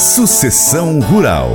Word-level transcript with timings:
Sucessão 0.00 0.98
Rural. 0.98 1.52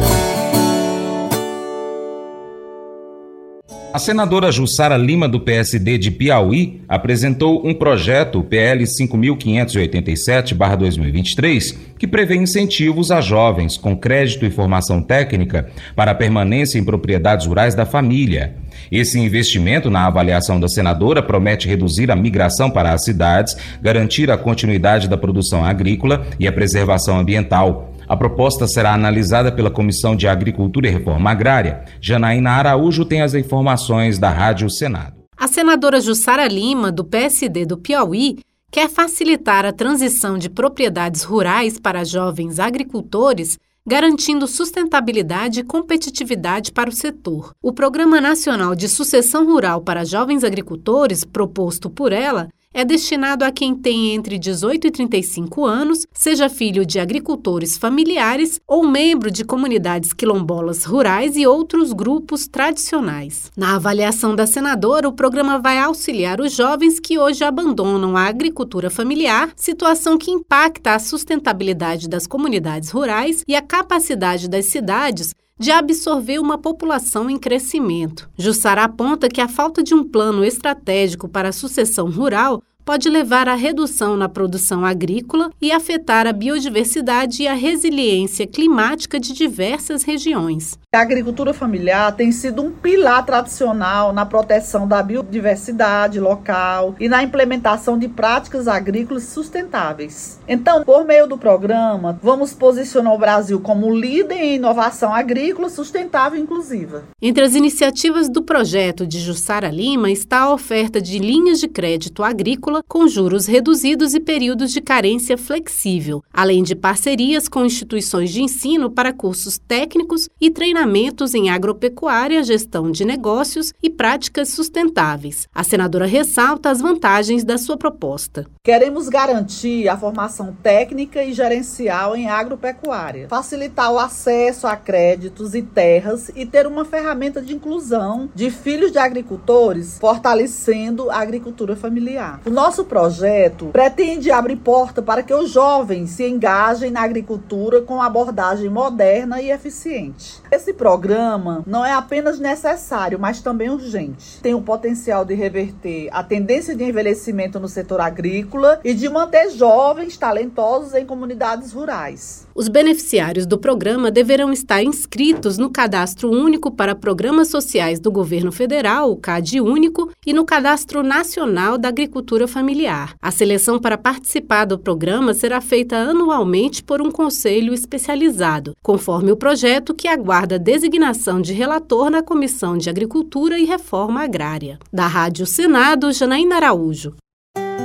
A 3.91 3.97
senadora 3.97 4.51
Jussara 4.51 4.95
Lima, 4.97 5.27
do 5.27 5.39
PSD 5.39 5.97
de 5.97 6.11
Piauí, 6.11 6.83
apresentou 6.87 7.65
um 7.65 7.73
projeto, 7.73 8.43
PL 8.43 8.83
5587-2023, 8.83 11.75
que 11.97 12.05
prevê 12.05 12.35
incentivos 12.35 13.09
a 13.09 13.19
jovens 13.19 13.77
com 13.77 13.97
crédito 13.97 14.45
e 14.45 14.51
formação 14.51 15.01
técnica 15.01 15.67
para 15.95 16.11
a 16.11 16.15
permanência 16.15 16.77
em 16.77 16.83
propriedades 16.83 17.47
rurais 17.47 17.73
da 17.73 17.87
família. 17.87 18.57
Esse 18.91 19.17
investimento, 19.17 19.89
na 19.89 20.05
avaliação 20.05 20.59
da 20.59 20.67
senadora, 20.67 21.23
promete 21.23 21.67
reduzir 21.67 22.11
a 22.11 22.15
migração 22.15 22.69
para 22.69 22.93
as 22.93 23.03
cidades, 23.03 23.57
garantir 23.81 24.29
a 24.29 24.37
continuidade 24.37 25.09
da 25.09 25.17
produção 25.17 25.65
agrícola 25.65 26.27
e 26.39 26.47
a 26.47 26.51
preservação 26.51 27.17
ambiental. 27.17 27.94
A 28.07 28.15
proposta 28.15 28.67
será 28.67 28.93
analisada 28.93 29.51
pela 29.51 29.71
Comissão 29.71 30.15
de 30.15 30.27
Agricultura 30.27 30.87
e 30.87 30.91
Reforma 30.91 31.31
Agrária. 31.31 31.83
Janaína 31.99 32.51
Araújo 32.51 33.03
tem 33.05 33.21
as 33.21 33.33
informações 33.33 34.19
da 34.19 34.29
Rádio 34.29 34.69
Senado. 34.69 35.15
A 35.37 35.47
senadora 35.47 35.99
Jussara 35.99 36.47
Lima, 36.47 36.91
do 36.91 37.03
PSD 37.03 37.65
do 37.65 37.77
Piauí, 37.77 38.37
quer 38.71 38.89
facilitar 38.89 39.65
a 39.65 39.73
transição 39.73 40.37
de 40.37 40.49
propriedades 40.49 41.23
rurais 41.23 41.79
para 41.79 42.03
jovens 42.03 42.59
agricultores, 42.59 43.57
garantindo 43.87 44.47
sustentabilidade 44.47 45.59
e 45.59 45.63
competitividade 45.63 46.71
para 46.71 46.89
o 46.89 46.93
setor. 46.93 47.53
O 47.61 47.71
Programa 47.71 48.19
Nacional 48.19 48.75
de 48.75 48.87
Sucessão 48.89 49.45
Rural 49.45 49.81
para 49.81 50.03
Jovens 50.03 50.43
Agricultores, 50.43 51.23
proposto 51.23 51.89
por 51.89 52.11
ela, 52.11 52.49
é 52.75 52.83
destinado 52.83 53.45
a 53.45 53.51
quem 53.51 53.73
tem 53.73 54.13
entre 54.13 54.37
18 54.37 54.87
e 54.87 54.91
35 54.91 55.65
anos, 55.65 56.05
seja 56.11 56.49
filho 56.49 56.85
de 56.85 56.99
agricultores 56.99 57.77
familiares 57.77 58.59
ou 58.67 58.85
membro 58.85 59.31
de 59.31 59.45
comunidades 59.45 60.11
quilombolas 60.11 60.83
rurais 60.83 61.37
e 61.37 61.47
outros 61.47 61.93
grupos 61.93 62.49
tradicionais. 62.49 63.49
Na 63.55 63.77
avaliação 63.77 64.35
da 64.35 64.45
senadora, 64.45 65.07
o 65.07 65.13
programa 65.13 65.57
vai 65.57 65.79
auxiliar 65.79 66.41
os 66.41 66.51
jovens 66.51 66.99
que 66.99 67.17
hoje 67.17 67.45
abandonam 67.45 68.17
a 68.17 68.25
agricultura 68.25 68.89
familiar, 68.89 69.53
situação 69.55 70.17
que 70.17 70.29
impacta 70.29 70.95
a 70.95 70.99
sustentabilidade 70.99 72.09
das 72.09 72.27
comunidades 72.27 72.89
rurais 72.91 73.41
e 73.47 73.55
a 73.55 73.61
capacidade 73.61 74.49
das 74.49 74.65
cidades 74.65 75.33
de 75.57 75.71
absorver 75.71 76.39
uma 76.39 76.57
população 76.57 77.29
em 77.29 77.37
crescimento. 77.37 78.29
Jussara 78.37 78.83
aponta 78.83 79.29
que 79.29 79.39
a 79.39 79.47
falta 79.47 79.81
de 79.81 79.93
um 79.93 80.03
plano 80.03 80.43
estratégico 80.43 81.29
para 81.29 81.49
a 81.49 81.53
sucessão 81.53 82.09
rural 82.09 82.61
pode 82.85 83.09
levar 83.09 83.49
à 83.49 83.55
redução 83.55 84.15
na 84.15 84.29
produção 84.29 84.85
agrícola 84.85 85.49
e 85.59 85.71
afetar 85.71 86.27
a 86.27 86.31
biodiversidade 86.31 87.41
e 87.41 87.47
a 87.47 87.53
resiliência 87.53 88.45
climática 88.45 89.19
de 89.19 89.33
diversas 89.33 90.03
regiões. 90.03 90.77
A 90.93 91.01
agricultura 91.01 91.53
familiar 91.53 92.15
tem 92.15 92.31
sido 92.31 92.61
um 92.61 92.71
pilar 92.71 93.25
tradicional 93.25 94.13
na 94.13 94.25
proteção 94.25 94.87
da 94.87 95.03
biodiversidade 95.03 96.19
local 96.19 96.95
e 96.99 97.09
na 97.09 97.23
implementação 97.23 97.97
de 97.97 98.07
práticas 98.07 98.67
agrícolas 98.67 99.23
sustentáveis. 99.23 100.39
Então, 100.47 100.85
por 100.85 101.03
meio 101.03 101.27
do 101.27 101.37
programa, 101.37 102.17
vamos 102.21 102.53
posicionar 102.53 103.13
o 103.13 103.17
Brasil 103.17 103.59
como 103.59 103.93
líder 103.93 104.35
em 104.35 104.55
inovação 104.55 105.13
agrícola 105.13 105.69
sustentável 105.69 106.39
e 106.39 106.43
inclusiva. 106.43 107.03
Entre 107.21 107.43
as 107.43 107.55
iniciativas 107.55 108.29
do 108.29 108.43
projeto 108.43 109.07
de 109.07 109.19
Jussara 109.19 109.69
Lima 109.69 110.11
está 110.11 110.41
a 110.41 110.53
oferta 110.53 111.01
de 111.01 111.17
linhas 111.19 111.59
de 111.59 111.67
crédito 111.67 112.23
agrícola 112.23 112.74
com 112.83 113.07
juros 113.07 113.45
reduzidos 113.45 114.13
e 114.13 114.19
períodos 114.19 114.71
de 114.71 114.81
carência 114.81 115.37
flexível, 115.37 116.23
além 116.33 116.63
de 116.63 116.75
parcerias 116.75 117.47
com 117.47 117.65
instituições 117.65 118.31
de 118.31 118.41
ensino 118.41 118.89
para 118.89 119.13
cursos 119.13 119.57
técnicos 119.57 120.29
e 120.39 120.49
treinamentos 120.49 121.33
em 121.33 121.49
agropecuária, 121.49 122.43
gestão 122.43 122.91
de 122.91 123.05
negócios 123.05 123.73
e 123.81 123.89
práticas 123.89 124.49
sustentáveis. 124.49 125.47
A 125.53 125.63
senadora 125.63 126.05
ressalta 126.05 126.69
as 126.69 126.81
vantagens 126.81 127.43
da 127.43 127.57
sua 127.57 127.77
proposta. 127.77 128.45
Queremos 128.63 129.09
garantir 129.09 129.87
a 129.87 129.97
formação 129.97 130.55
técnica 130.61 131.23
e 131.23 131.33
gerencial 131.33 132.15
em 132.15 132.27
agropecuária, 132.27 133.27
facilitar 133.29 133.91
o 133.91 133.99
acesso 133.99 134.67
a 134.67 134.75
créditos 134.75 135.53
e 135.53 135.61
terras 135.61 136.31
e 136.35 136.45
ter 136.45 136.67
uma 136.67 136.85
ferramenta 136.85 137.41
de 137.41 137.53
inclusão 137.53 138.29
de 138.33 138.49
filhos 138.49 138.91
de 138.91 138.97
agricultores, 138.97 139.97
fortalecendo 139.99 141.09
a 141.09 141.19
agricultura 141.19 141.75
familiar. 141.75 142.41
O 142.45 142.49
nosso 142.65 142.85
projeto 142.85 143.67
pretende 143.67 144.31
abrir 144.31 144.55
porta 144.55 144.99
para 144.99 145.21
que 145.21 145.31
os 145.31 145.51
jovens 145.51 146.09
se 146.09 146.27
engajem 146.27 146.89
na 146.89 147.01
agricultura 147.01 147.79
com 147.79 148.01
abordagem 148.01 148.71
moderna 148.71 149.39
e 149.39 149.51
eficiente. 149.51 150.41
Esse 150.51 150.73
programa 150.73 151.63
não 151.67 151.85
é 151.85 151.93
apenas 151.93 152.39
necessário, 152.39 153.19
mas 153.19 153.39
também 153.39 153.69
urgente. 153.69 154.39
Tem 154.41 154.55
o 154.55 154.63
potencial 154.63 155.23
de 155.23 155.35
reverter 155.35 156.09
a 156.11 156.23
tendência 156.23 156.75
de 156.75 156.83
envelhecimento 156.83 157.59
no 157.59 157.67
setor 157.67 158.01
agrícola 158.01 158.79
e 158.83 158.95
de 158.95 159.07
manter 159.09 159.51
jovens 159.51 160.17
talentosos 160.17 160.95
em 160.95 161.05
comunidades 161.05 161.71
rurais. 161.71 162.47
Os 162.55 162.67
beneficiários 162.67 163.45
do 163.45 163.59
programa 163.59 164.09
deverão 164.09 164.51
estar 164.51 164.81
inscritos 164.81 165.59
no 165.59 165.69
Cadastro 165.69 166.31
Único 166.31 166.71
para 166.71 166.95
Programas 166.95 167.49
Sociais 167.49 167.99
do 167.99 168.09
Governo 168.09 168.51
Federal, 168.51 169.11
o 169.11 169.17
CAD 169.17 169.61
Único, 169.61 170.09
e 170.25 170.33
no 170.33 170.45
Cadastro 170.45 171.03
Nacional 171.03 171.77
da 171.77 171.89
Agricultura 171.89 172.47
Familiar. 172.55 173.15
A 173.21 173.31
seleção 173.31 173.77
para 173.77 173.97
participar 173.97 174.63
do 174.63 174.79
programa 174.79 175.33
será 175.33 175.59
feita 175.59 175.97
anualmente 175.97 176.81
por 176.81 177.01
um 177.01 177.11
conselho 177.11 177.73
especializado, 177.73 178.77
conforme 178.81 179.29
o 179.29 179.35
projeto 179.35 179.93
que 179.93 180.07
aguarda 180.07 180.57
designação 180.57 181.41
de 181.41 181.51
relator 181.51 182.09
na 182.09 182.23
Comissão 182.23 182.77
de 182.77 182.89
Agricultura 182.89 183.59
e 183.59 183.65
Reforma 183.65 184.23
Agrária. 184.23 184.79
Da 184.89 185.05
Rádio 185.05 185.45
Senado, 185.45 186.13
Janaína 186.13 186.55
Araújo. 186.55 187.17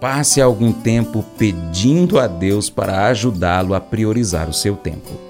Passe 0.00 0.40
algum 0.40 0.72
tempo 0.72 1.22
pedindo 1.36 2.18
a 2.18 2.26
Deus 2.26 2.70
para 2.70 3.08
ajudá-lo 3.08 3.74
a 3.74 3.80
priorizar 3.80 4.48
o 4.48 4.54
seu 4.54 4.74
tempo. 4.74 5.29